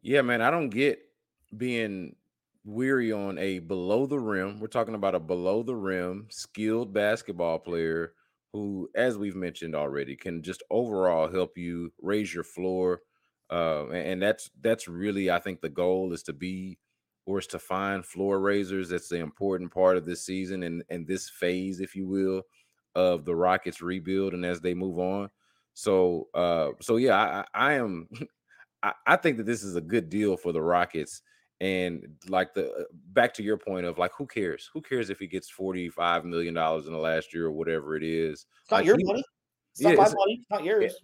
Yeah, 0.00 0.22
man. 0.22 0.40
I 0.40 0.52
don't 0.52 0.70
get 0.70 1.00
being 1.56 2.14
weary 2.64 3.12
on 3.12 3.38
a 3.38 3.60
below 3.60 4.06
the 4.06 4.18
rim. 4.18 4.60
We're 4.60 4.66
talking 4.66 4.94
about 4.94 5.14
a 5.14 5.20
below 5.20 5.62
the 5.62 5.76
rim 5.76 6.26
skilled 6.30 6.92
basketball 6.92 7.60
player 7.60 8.12
who, 8.52 8.88
as 8.94 9.16
we've 9.16 9.36
mentioned 9.36 9.74
already, 9.74 10.16
can 10.16 10.42
just 10.42 10.62
overall 10.70 11.30
help 11.30 11.56
you 11.56 11.92
raise 12.00 12.34
your 12.34 12.44
floor. 12.44 13.00
Uh, 13.50 13.88
and 13.90 14.20
that's 14.20 14.50
that's 14.60 14.88
really, 14.88 15.30
I 15.30 15.38
think, 15.38 15.60
the 15.60 15.68
goal 15.68 16.12
is 16.12 16.24
to 16.24 16.32
be 16.32 16.78
or 17.26 17.38
is 17.38 17.46
to 17.48 17.58
find 17.58 18.04
floor 18.04 18.40
raisers. 18.40 18.88
That's 18.88 19.08
the 19.08 19.18
important 19.18 19.72
part 19.72 19.96
of 19.96 20.04
this 20.04 20.26
season 20.26 20.64
and 20.64 20.82
and 20.90 21.06
this 21.06 21.30
phase, 21.30 21.80
if 21.80 21.94
you 21.94 22.08
will, 22.08 22.42
of 22.96 23.24
the 23.24 23.36
Rockets 23.36 23.80
rebuild 23.80 24.34
and 24.34 24.44
as 24.44 24.60
they 24.60 24.74
move 24.74 24.98
on. 24.98 25.30
So, 25.74 26.28
uh, 26.34 26.70
so 26.80 26.96
yeah, 26.96 27.44
I, 27.54 27.70
I 27.70 27.72
am. 27.74 28.08
I, 28.82 28.92
I 29.06 29.16
think 29.16 29.38
that 29.38 29.46
this 29.46 29.62
is 29.62 29.74
a 29.74 29.80
good 29.80 30.10
deal 30.10 30.36
for 30.36 30.52
the 30.52 30.60
Rockets 30.60 31.22
and 31.60 32.06
like 32.28 32.54
the 32.54 32.70
uh, 32.70 32.82
back 33.12 33.32
to 33.34 33.42
your 33.42 33.56
point 33.56 33.86
of 33.86 33.98
like, 33.98 34.12
who 34.16 34.26
cares? 34.26 34.70
Who 34.72 34.82
cares 34.82 35.10
if 35.10 35.18
he 35.18 35.26
gets 35.26 35.48
forty 35.48 35.88
five 35.88 36.24
million 36.24 36.54
dollars 36.54 36.86
in 36.86 36.92
the 36.92 36.98
last 36.98 37.32
year 37.32 37.46
or 37.46 37.52
whatever 37.52 37.96
it 37.96 38.02
is? 38.02 38.46
It's 38.62 38.70
not 38.70 38.84
your 38.84 38.96
he, 38.96 39.04
money. 39.04 39.24
It's 39.72 39.82
yeah, 39.82 39.90
not 39.90 40.08
my 40.08 40.14
money. 40.14 40.40
It's 40.40 40.50
not 40.50 40.64
yours. 40.64 40.94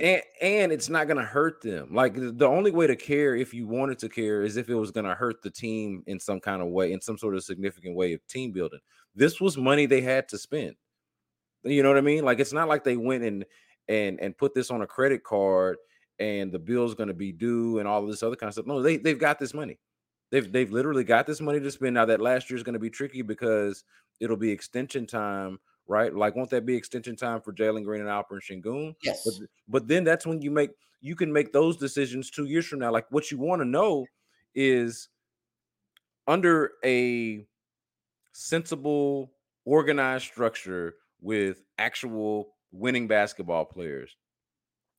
And, 0.00 0.22
and 0.40 0.72
it's 0.72 0.88
not 0.88 1.06
going 1.06 1.18
to 1.18 1.22
hurt 1.22 1.60
them. 1.62 1.94
Like 1.94 2.14
the 2.14 2.46
only 2.46 2.70
way 2.70 2.86
to 2.86 2.96
care, 2.96 3.36
if 3.36 3.52
you 3.52 3.66
wanted 3.66 3.98
to 3.98 4.08
care, 4.08 4.42
is 4.42 4.56
if 4.56 4.70
it 4.70 4.74
was 4.74 4.90
going 4.90 5.04
to 5.04 5.14
hurt 5.14 5.42
the 5.42 5.50
team 5.50 6.02
in 6.06 6.18
some 6.18 6.40
kind 6.40 6.62
of 6.62 6.68
way, 6.68 6.92
in 6.92 7.00
some 7.00 7.18
sort 7.18 7.34
of 7.34 7.44
significant 7.44 7.94
way 7.94 8.14
of 8.14 8.26
team 8.26 8.52
building. 8.52 8.80
This 9.14 9.40
was 9.40 9.58
money 9.58 9.84
they 9.84 10.00
had 10.00 10.28
to 10.30 10.38
spend. 10.38 10.76
You 11.62 11.82
know 11.82 11.90
what 11.90 11.98
I 11.98 12.02
mean? 12.02 12.24
Like 12.24 12.40
it's 12.40 12.54
not 12.54 12.68
like 12.68 12.84
they 12.84 12.96
went 12.96 13.22
and 13.22 13.44
and 13.88 14.18
and 14.20 14.36
put 14.36 14.54
this 14.54 14.70
on 14.70 14.82
a 14.82 14.86
credit 14.86 15.22
card 15.24 15.76
and 16.18 16.52
the 16.52 16.58
bill's 16.58 16.94
going 16.94 17.08
to 17.08 17.14
be 17.14 17.32
due 17.32 17.78
and 17.78 17.88
all 17.88 18.02
of 18.02 18.08
this 18.08 18.22
other 18.22 18.36
kind 18.36 18.48
of 18.48 18.54
stuff. 18.54 18.66
No, 18.66 18.80
they 18.80 18.96
they've 18.96 19.18
got 19.18 19.38
this 19.38 19.54
money. 19.54 19.78
They've 20.32 20.50
they've 20.50 20.72
literally 20.72 21.04
got 21.04 21.26
this 21.26 21.42
money 21.42 21.60
to 21.60 21.70
spend. 21.70 21.94
Now 21.94 22.06
that 22.06 22.20
last 22.20 22.50
year 22.50 22.56
is 22.56 22.62
going 22.62 22.72
to 22.72 22.80
be 22.80 22.90
tricky 22.90 23.20
because 23.20 23.84
it'll 24.18 24.38
be 24.38 24.50
extension 24.50 25.06
time, 25.06 25.58
right? 25.86 26.12
Like, 26.12 26.34
won't 26.34 26.48
that 26.50 26.64
be 26.64 26.74
extension 26.74 27.16
time 27.16 27.42
for 27.42 27.52
Jalen 27.52 27.84
Green 27.84 28.00
and 28.00 28.08
Alperen 28.08 28.40
Sengun? 28.40 28.94
Yes. 29.04 29.22
But, 29.24 29.48
but 29.68 29.88
then 29.88 30.04
that's 30.04 30.26
when 30.26 30.40
you 30.40 30.50
make 30.50 30.70
you 31.02 31.14
can 31.14 31.30
make 31.30 31.52
those 31.52 31.76
decisions 31.76 32.30
two 32.30 32.46
years 32.46 32.66
from 32.66 32.78
now. 32.78 32.90
Like, 32.90 33.06
what 33.10 33.30
you 33.30 33.38
want 33.38 33.60
to 33.60 33.66
know 33.66 34.06
is 34.54 35.10
under 36.26 36.72
a 36.82 37.46
sensible, 38.32 39.32
organized 39.66 40.24
structure 40.24 40.94
with 41.20 41.62
actual 41.78 42.54
winning 42.72 43.06
basketball 43.06 43.66
players 43.66 44.16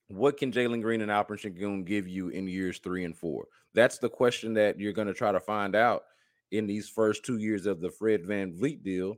what 0.08 0.38
can 0.38 0.52
Jalen 0.52 0.82
Green 0.82 1.02
and 1.02 1.12
Alperen 1.12 1.40
Sengun 1.40 1.86
give 1.86 2.08
you 2.08 2.30
in 2.30 2.48
years 2.48 2.80
three 2.80 3.06
and 3.06 3.16
four? 3.16 3.48
That's 3.74 3.98
the 3.98 4.10
question 4.10 4.54
that 4.56 4.80
you're 4.80 4.94
going 4.94 5.08
to 5.08 5.14
try 5.14 5.32
to 5.32 5.40
find 5.40 5.76
out 5.76 6.04
in 6.52 6.68
these 6.68 6.88
first 6.88 7.26
two 7.26 7.38
years 7.38 7.66
of 7.66 7.82
the 7.82 7.90
Fred 7.90 8.24
VanVleet 8.24 8.84
deal. 8.84 9.16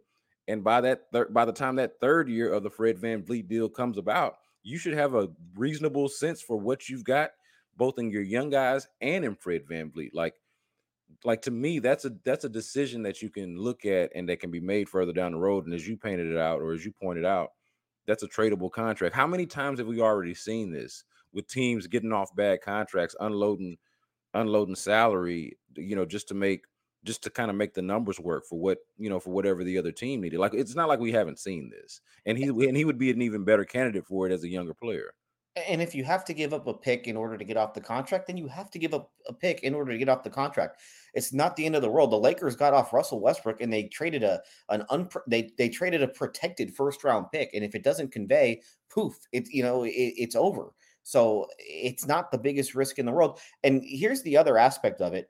And 0.48 0.64
by 0.64 0.82
that, 0.82 1.12
thir- 1.12 1.30
by 1.30 1.46
the 1.46 1.52
time 1.52 1.76
that 1.78 2.00
third 2.00 2.30
year 2.30 2.54
of 2.54 2.64
the 2.64 2.70
Fred 2.70 2.98
VanVleet 2.98 3.48
deal 3.48 3.68
comes 3.68 3.98
about, 3.98 4.36
you 4.64 4.78
should 4.78 4.94
have 4.94 5.16
a 5.16 5.30
reasonable 5.56 6.08
sense 6.08 6.42
for 6.42 6.58
what 6.58 6.88
you've 6.88 7.04
got, 7.04 7.32
both 7.78 8.00
in 8.00 8.10
your 8.10 8.22
young 8.22 8.50
guys 8.50 8.88
and 9.02 9.26
in 9.26 9.36
Fred 9.36 9.66
VanVleet. 9.66 10.12
Like, 10.14 10.36
like 11.24 11.42
to 11.44 11.52
me, 11.52 11.80
that's 11.80 12.06
a 12.06 12.12
that's 12.24 12.46
a 12.46 12.50
decision 12.50 13.04
that 13.04 13.22
you 13.22 13.30
can 13.30 13.58
look 13.58 13.86
at 13.86 14.12
and 14.16 14.30
that 14.30 14.40
can 14.40 14.52
be 14.52 14.60
made 14.60 14.90
further 14.90 15.14
down 15.14 15.34
the 15.34 15.38
road. 15.38 15.66
And 15.66 15.74
as 15.74 15.88
you 15.88 15.98
painted 15.98 16.32
it 16.32 16.38
out, 16.38 16.62
or 16.62 16.74
as 16.74 16.86
you 16.86 16.94
pointed 17.02 17.26
out, 17.26 17.52
that's 18.08 18.24
a 18.24 18.28
tradable 18.28 18.72
contract. 18.72 19.16
How 19.16 19.28
many 19.28 19.46
times 19.46 19.80
have 19.80 19.88
we 19.88 20.02
already 20.02 20.34
seen 20.34 20.72
this 20.72 21.04
with 21.34 21.48
teams 21.48 21.88
getting 21.88 22.14
off 22.14 22.36
bad 22.36 22.62
contracts, 22.62 23.16
unloading 23.20 23.78
unloading 24.34 24.76
salary, 24.76 25.58
you 25.76 25.96
know, 25.96 26.06
just 26.06 26.28
to 26.28 26.34
make 26.34 26.66
just 27.06 27.24
to 27.24 27.30
kind 27.30 27.52
of 27.52 27.56
make 27.56 27.74
the 27.74 27.82
numbers 27.82 28.20
work 28.20 28.46
for 28.46 28.60
what 28.60 28.80
you 28.98 29.10
know 29.10 29.20
for 29.20 29.30
whatever 29.30 29.64
the 29.64 29.78
other 29.78 29.92
team 29.92 30.22
needed. 30.22 30.40
Like 30.40 30.54
it's 30.54 30.76
not 30.76 30.90
like 30.90 31.00
we 31.00 31.12
haven't 31.12 31.40
seen 31.40 31.70
this, 31.70 32.02
and 32.26 32.38
he 32.38 32.48
and 32.48 32.76
he 32.76 32.86
would 32.86 32.98
be 32.98 33.12
an 33.12 33.22
even 33.22 33.44
better 33.44 33.66
candidate 33.66 34.06
for 34.06 34.28
it 34.28 34.34
as 34.34 34.44
a 34.44 34.50
younger 34.50 34.74
player. 34.74 35.14
And 35.68 35.82
if 35.82 35.96
you 35.96 36.04
have 36.04 36.26
to 36.26 36.34
give 36.34 36.54
up 36.54 36.68
a 36.68 36.74
pick 36.74 37.08
in 37.08 37.16
order 37.16 37.38
to 37.38 37.46
get 37.46 37.56
off 37.56 37.74
the 37.74 37.80
contract, 37.80 38.28
then 38.28 38.36
you 38.36 38.48
have 38.48 38.70
to 38.72 38.80
give 38.80 38.94
up 38.94 39.12
a 39.30 39.34
pick 39.34 39.62
in 39.62 39.74
order 39.74 39.94
to 39.94 39.98
get 39.98 40.10
off 40.10 40.24
the 40.24 40.30
contract. 40.30 40.82
It's 41.16 41.34
not 41.34 41.56
the 41.56 41.66
end 41.66 41.76
of 41.76 41.82
the 41.82 41.90
world. 41.90 42.12
The 42.12 42.18
Lakers 42.18 42.56
got 42.56 42.74
off 42.74 42.94
Russell 42.94 43.22
Westbrook 43.22 43.62
and 43.62 43.72
they 43.72 43.84
traded 43.84 44.22
a 44.22 44.42
an 44.70 44.86
unpro- 44.92 45.24
they 45.28 45.52
they 45.58 45.70
traded 45.70 46.04
a 46.04 46.08
protected 46.08 46.76
first 46.76 47.04
round 47.04 47.28
pick. 47.32 47.50
And 47.54 47.64
if 47.64 47.74
it 47.74 47.84
doesn't 47.84 48.12
convey, 48.12 48.62
poof, 48.90 49.18
it's 49.32 49.50
you 49.52 49.64
know 49.64 49.84
it, 49.84 49.92
it's 49.92 50.36
over. 50.36 50.74
So 51.04 51.48
it's 51.60 52.06
not 52.06 52.32
the 52.32 52.38
biggest 52.38 52.76
risk 52.76 53.00
in 53.00 53.06
the 53.06 53.12
world. 53.12 53.40
And 53.64 53.82
here's 53.86 54.22
the 54.24 54.38
other 54.38 54.58
aspect 54.58 55.02
of 55.02 55.14
it: 55.14 55.30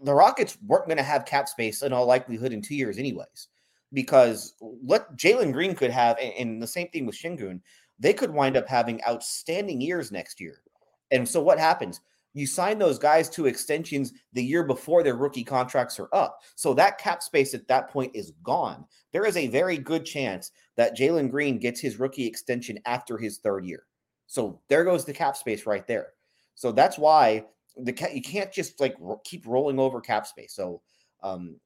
the 0.00 0.14
Rockets 0.14 0.58
weren't 0.66 0.86
going 0.86 0.96
to 0.96 1.02
have 1.02 1.26
cap 1.26 1.48
space 1.48 1.82
in 1.82 1.92
all 1.92 2.06
likelihood 2.06 2.52
in 2.52 2.62
two 2.62 2.74
years, 2.74 2.98
anyways, 2.98 3.48
because 3.92 4.54
what 4.60 5.16
Jalen 5.16 5.52
Green 5.52 5.74
could 5.74 5.90
have, 5.90 6.18
and 6.18 6.62
the 6.62 6.66
same 6.66 6.88
thing 6.88 7.04
with 7.04 7.16
Sengun, 7.16 7.60
they 7.98 8.12
could 8.12 8.30
wind 8.30 8.56
up 8.56 8.68
having 8.68 9.02
outstanding 9.06 9.80
years 9.80 10.12
next 10.12 10.40
year. 10.40 10.62
And 11.10 11.28
so 11.28 11.42
what 11.42 11.58
happens? 11.58 12.00
You 12.36 12.46
sign 12.46 12.78
those 12.78 12.98
guys 12.98 13.30
to 13.30 13.46
extensions 13.46 14.12
the 14.34 14.44
year 14.44 14.62
before 14.62 15.02
their 15.02 15.16
rookie 15.16 15.42
contracts 15.42 15.98
are 15.98 16.10
up. 16.12 16.42
So 16.54 16.74
that 16.74 16.98
cap 16.98 17.22
space 17.22 17.54
at 17.54 17.66
that 17.68 17.88
point 17.88 18.14
is 18.14 18.34
gone. 18.42 18.84
There 19.12 19.24
is 19.24 19.38
a 19.38 19.46
very 19.46 19.78
good 19.78 20.04
chance 20.04 20.50
that 20.76 20.94
Jalen 20.94 21.30
Green 21.30 21.58
gets 21.58 21.80
his 21.80 21.98
rookie 21.98 22.26
extension 22.26 22.78
after 22.84 23.16
his 23.16 23.38
third 23.38 23.64
year. 23.64 23.84
So 24.26 24.60
there 24.68 24.84
goes 24.84 25.06
the 25.06 25.14
cap 25.14 25.34
space 25.34 25.64
right 25.64 25.86
there. 25.86 26.08
So 26.56 26.72
that's 26.72 26.98
why 26.98 27.46
the 27.78 27.94
cap, 27.94 28.10
you 28.12 28.20
can't 28.20 28.52
just 28.52 28.80
like 28.80 28.96
ro- 29.00 29.22
keep 29.24 29.46
rolling 29.46 29.78
over 29.78 30.02
cap 30.02 30.26
space. 30.26 30.52
So 30.52 30.82
um, 31.22 31.56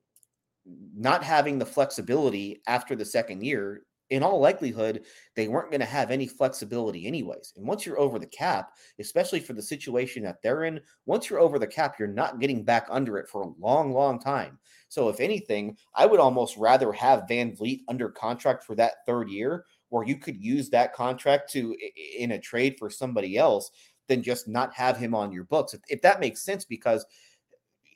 not 0.95 1.25
having 1.25 1.59
the 1.59 1.67
flexibility 1.67 2.62
after 2.69 2.95
the 2.95 3.05
second 3.05 3.43
year, 3.43 3.83
in 4.11 4.23
all 4.23 4.40
likelihood, 4.40 5.05
they 5.37 5.49
weren't 5.49 5.71
going 5.71 5.81
to 5.81 5.87
have 5.87 6.11
any 6.11 6.26
flexibility 6.26 7.07
anyways. 7.07 7.52
And 7.57 7.67
once 7.67 7.87
you're 7.87 7.99
over 7.99 8.19
the 8.19 8.26
cap, 8.26 8.73
especially 8.99 9.40
for 9.40 9.52
the 9.52 9.62
situation 9.62 10.25
that 10.25 10.43
they're 10.43 10.64
in, 10.64 10.81
once 11.07 11.31
you're 11.31 11.40
over 11.40 11.59
the 11.59 11.67
cap, 11.67 11.97
you're 11.99 12.09
not 12.09 12.40
getting 12.40 12.64
back 12.64 12.87
under 12.90 13.19
it 13.19 13.29
for 13.29 13.43
a 13.43 13.52
long, 13.59 13.93
long 13.93 14.21
time. 14.21 14.59
So 14.88 15.09
if 15.09 15.21
anything, 15.21 15.76
I 15.95 16.07
would 16.07 16.21
almost 16.21 16.57
rather 16.57 16.93
have 16.93 17.29
VanVleet 17.31 17.83
under 17.88 18.09
contract 18.11 18.64
for 18.64 18.75
that 18.75 19.07
third 19.07 19.31
year, 19.31 19.64
where 19.90 20.07
you 20.07 20.17
could 20.17 20.37
use 20.37 20.69
that 20.71 20.93
contract 20.93 21.50
to 21.52 21.76
in 22.19 22.33
a 22.33 22.38
trade 22.38 22.76
for 22.79 22.90
somebody 22.90 23.37
else 23.37 23.71
than 24.09 24.23
just 24.23 24.49
not 24.49 24.75
have 24.75 24.97
him 24.97 25.14
on 25.14 25.33
your 25.33 25.45
books. 25.45 25.73
If, 25.75 25.81
if 25.88 26.02
that 26.02 26.21
makes 26.21 26.43
sense, 26.43 26.64
because 26.64 27.07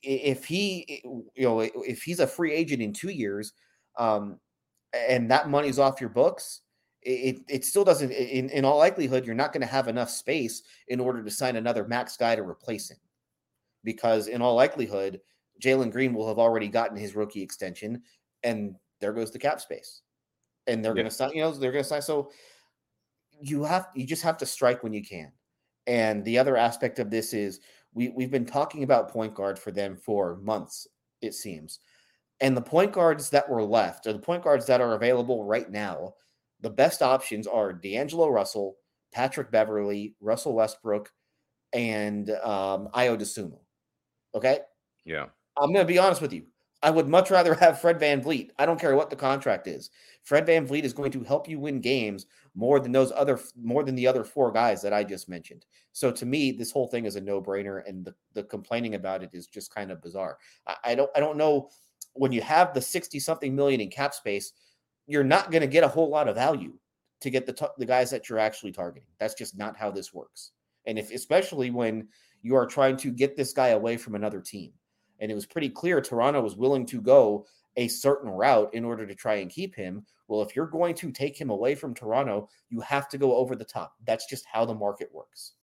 if 0.03 0.45
he, 0.45 1.03
you 1.03 1.45
know, 1.45 1.61
if 1.61 2.03
he's 2.03 2.21
a 2.21 2.27
free 2.27 2.53
agent 2.53 2.83
in 2.83 2.93
two 2.93 3.11
years, 3.11 3.53
um, 3.99 4.39
and 5.09 5.31
that 5.31 5.49
money's 5.49 5.79
off 5.79 6.01
your 6.01 6.11
books, 6.11 6.61
it, 7.03 7.41
it 7.49 7.65
still 7.65 7.85
doesn't, 7.85 8.11
in, 8.11 8.49
in 8.51 8.65
all 8.65 8.79
likelihood, 8.79 9.27
you're 9.27 9.35
not 9.35 9.53
going 9.53 9.61
to 9.61 9.67
have 9.67 9.89
enough 9.89 10.11
space 10.11 10.63
in 10.89 11.01
order 11.01 11.23
to 11.23 11.31
sign 11.31 11.57
another 11.57 11.87
max 11.87 12.17
guy 12.17 12.35
to 12.35 12.43
replace 12.43 12.91
him. 12.91 12.97
Because 13.83 14.29
in 14.29 14.41
all 14.41 14.55
likelihood, 14.55 15.21
Jalen 15.63 15.93
Green 15.93 16.15
will 16.15 16.27
have 16.27 16.39
already 16.39 16.69
gotten 16.69 16.97
his 16.97 17.15
rookie 17.15 17.43
extension, 17.43 18.03
and 18.43 18.77
there 19.01 19.13
goes 19.13 19.31
the 19.31 19.39
cap 19.39 19.61
space. 19.61 20.01
And 20.67 20.83
they're 20.83 20.93
yeah. 20.93 21.03
going 21.03 21.11
to 21.11 21.15
sign, 21.15 21.33
you 21.35 21.43
know, 21.43 21.51
they're 21.51 21.73
going 21.73 21.85
to 21.85 21.89
sign. 21.89 22.01
So 22.01 22.31
you 23.41 23.65
have, 23.65 23.89
you 23.95 24.07
just 24.07 24.23
have 24.23 24.39
to 24.39 24.47
strike 24.47 24.83
when 24.83 24.95
you 24.95 25.05
can. 25.05 25.31
And 25.87 26.25
the 26.25 26.39
other 26.39 26.57
aspect 26.57 26.99
of 26.99 27.11
this 27.11 27.35
is 27.35 27.61
we, 27.93 28.09
we've 28.09 28.31
been 28.31 28.47
talking 28.47 28.83
about 28.83 29.11
point 29.11 29.35
guard 29.35 29.59
for 29.59 29.71
them 29.71 29.97
for 29.97 30.37
months, 30.37 30.87
it 31.21 31.35
seems. 31.35 31.81
And 32.45 32.55
the 32.55 32.61
point 32.61 32.93
guards 32.93 33.31
that 33.31 33.49
were 33.49 33.65
left, 33.65 34.07
or 34.07 34.13
the 34.13 34.19
point 34.19 34.45
guards 34.45 34.67
that 34.67 34.83
are 34.83 34.93
available 34.93 35.47
right 35.47 35.71
now, 35.71 36.13
the 36.61 36.69
best 36.69 37.01
options 37.01 37.47
are 37.47 37.73
D'Angelo 37.73 38.29
Russell, 38.29 38.77
Patrick 39.15 39.51
Beverley, 39.51 40.15
Russell 40.21 40.53
Westbrook, 40.53 41.11
and 41.73 42.29
um, 42.29 42.89
Ayo 42.95 43.19
Dosunmu. 43.19 43.59
Okay. 44.35 44.59
Yeah. 45.07 45.25
I'm 45.57 45.73
going 45.73 45.87
to 45.87 45.91
be 45.91 45.99
honest 45.99 46.21
with 46.21 46.35
you. 46.35 46.45
I 46.83 46.91
would 46.91 47.09
much 47.09 47.31
rather 47.31 47.55
have 47.61 47.81
Fred 47.81 47.99
VanVleet. 47.99 48.51
I 48.59 48.67
don't 48.67 48.79
care 48.79 48.95
what 48.95 49.09
the 49.09 49.17
contract 49.17 49.67
is. 49.67 49.89
Fred 50.23 50.47
VanVleet 50.47 50.85
is 50.85 50.93
going 50.93 51.13
to 51.13 51.25
help 51.25 51.49
you 51.49 51.59
win 51.59 51.81
games 51.81 52.27
more 52.55 52.79
than 52.79 52.93
those 52.93 53.11
other 53.11 53.41
more 53.57 53.85
than 53.85 53.95
the 53.95 54.07
other 54.07 54.23
four 54.23 54.53
guys 54.53 54.83
that 54.83 54.93
I 54.93 55.03
just 55.03 55.31
mentioned. 55.31 55.65
So 55.93 56.11
to 56.11 56.27
me, 56.27 56.53
this 56.53 56.71
whole 56.71 56.89
thing 56.89 57.07
is 57.07 57.17
a 57.17 57.23
no-brainer, 57.23 57.89
and 57.89 58.05
the, 58.05 58.15
the 58.35 58.43
complaining 58.43 58.97
about 58.97 59.23
it 59.23 59.31
is 59.33 59.47
just 59.47 59.75
kind 59.75 59.91
of 59.91 60.03
bizarre. 60.03 60.37
I, 60.67 60.77
I 60.85 60.95
don't 60.95 61.11
I 61.17 61.21
don't 61.21 61.39
know 61.39 61.71
when 62.13 62.33
you 62.33 62.43
have 62.43 62.75
the 62.75 62.81
60 62.81 63.19
something 63.21 63.55
million 63.55 63.81
in 63.81 63.91
cap 63.91 64.15
space, 64.15 64.53
you're 65.07 65.25
not 65.25 65.51
going 65.51 65.63
to 65.63 65.67
get 65.67 65.85
a 65.85 65.89
whole 65.89 66.09
lot 66.09 66.29
of 66.29 66.35
value 66.35 66.73
to 67.21 67.31
get 67.31 67.47
the 67.47 67.53
t- 67.53 67.67
the 67.79 67.87
guys 67.87 68.11
that 68.11 68.29
you're 68.29 68.39
actually 68.39 68.73
targeting. 68.73 69.09
That's 69.19 69.35
just 69.35 69.57
not 69.57 69.77
how 69.77 69.91
this 69.91 70.13
works. 70.13 70.53
And 70.87 70.99
if 70.99 71.11
especially 71.11 71.71
when 71.71 72.09
you 72.45 72.55
are 72.55 72.67
trying 72.67 72.97
to 72.99 73.11
get 73.11 73.37
this 73.37 73.53
guy 73.53 73.69
away 73.69 73.97
from 73.97 74.15
another 74.15 74.41
team. 74.41 74.73
And 75.19 75.31
it 75.31 75.35
was 75.35 75.47
pretty 75.47 75.71
clear 75.71 76.01
Toronto 76.01 76.43
was 76.43 76.57
willing 76.57 76.85
to 76.87 77.01
go 77.01 77.47
a 77.77 77.89
certain 77.89 78.31
route 78.31 78.73
in 78.75 78.85
order 78.85 79.07
to 79.07 79.15
try 79.15 79.37
and 79.37 79.51
keep 79.51 79.75
him. 79.75 80.05
Well, 80.29 80.43
if 80.43 80.55
you're 80.55 80.67
going 80.67 80.95
to 80.97 81.11
take 81.11 81.41
him 81.41 81.51
away 81.51 81.75
from 81.75 81.95
Toronto, 81.95 82.49
you 82.69 82.81
have 82.81 83.09
to 83.09 83.19
go 83.19 83.35
over 83.35 83.57
the 83.57 83.65
top. 83.65 83.95
That's 84.07 84.27
just 84.27 84.45
how 84.45 84.65
the 84.67 84.75
market 84.75 85.09
works. 85.13 85.55